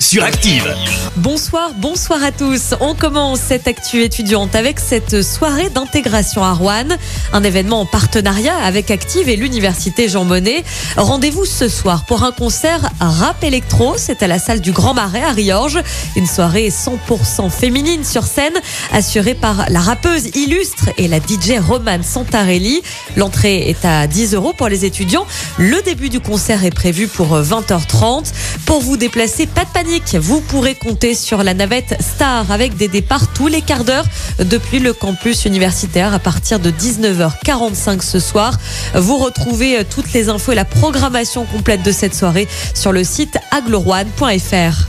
[0.00, 0.74] sur Active.
[1.16, 2.74] Bonsoir, bonsoir à tous.
[2.80, 6.88] On commence cette actu étudiante avec cette soirée d'intégration à Rouen,
[7.34, 10.64] un événement en partenariat avec Active et l'université Jean Monnet.
[10.96, 15.22] Rendez-vous ce soir pour un concert rap électro, c'est à la salle du Grand Marais
[15.22, 15.80] à Riorges,
[16.16, 18.54] une soirée 100% féminine sur scène
[18.92, 22.80] assurée par la rappeuse illustre et la DJ Romane Santarelli.
[23.16, 25.26] L'entrée est à 10 euros pour les étudiants.
[25.58, 28.32] Le début du concert est prévu pour 20h30.
[28.64, 29.89] Pour vous déplacer, pas de panique
[30.20, 34.04] vous pourrez compter sur la navette Star avec des départs tous les quarts d'heure
[34.38, 38.56] depuis le campus universitaire à partir de 19h45 ce soir.
[38.94, 43.36] Vous retrouvez toutes les infos et la programmation complète de cette soirée sur le site
[43.50, 44.86] agloroine.fr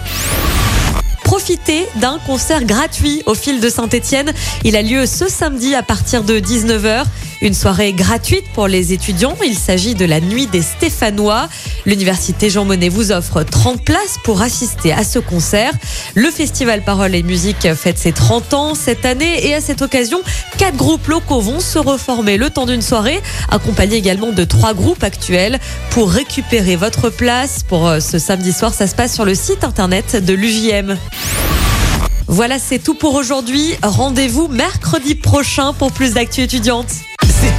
[1.31, 4.33] profitez d'un concert gratuit au fil de Saint-Etienne.
[4.65, 7.05] Il a lieu ce samedi à partir de 19h.
[7.41, 9.35] Une soirée gratuite pour les étudiants.
[9.43, 11.49] Il s'agit de la nuit des Stéphanois.
[11.87, 15.73] L'université Jean Monnet vous offre 30 places pour assister à ce concert.
[16.13, 20.21] Le festival Parole et Musique fête ses 30 ans cette année et à cette occasion,
[20.59, 25.03] quatre groupes locaux vont se reformer le temps d'une soirée, accompagnés également de trois groupes
[25.03, 25.59] actuels.
[25.89, 29.63] Pour récupérer votre place pour euh, ce samedi soir, ça se passe sur le site
[29.63, 30.95] internet de l'UJM.
[32.27, 33.73] Voilà, c'est tout pour aujourd'hui.
[33.81, 36.91] Rendez-vous mercredi prochain pour plus d'actu étudiantes.